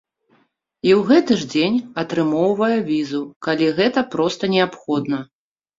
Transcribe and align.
І 0.87 0.93
ў 0.95 1.01
гэты 1.09 1.33
ж 1.41 1.47
дзень 1.53 1.77
атрымоўвае 2.05 2.79
візу, 2.91 3.21
калі 3.51 3.73
гэта 3.83 4.07
проста 4.17 4.43
неабходна. 4.57 5.17